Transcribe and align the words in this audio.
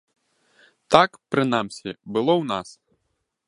Так, 0.95 1.11
прынамсі, 1.35 1.89
было 2.15 2.33
ў 2.41 2.43
нас. 2.53 2.67